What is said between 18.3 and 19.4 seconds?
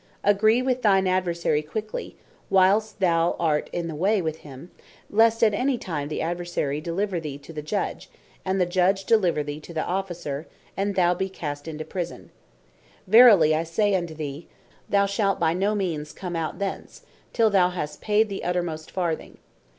uttermost farthing."